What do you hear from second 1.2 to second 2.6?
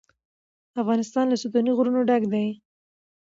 له ستوني غرونه ډک دی.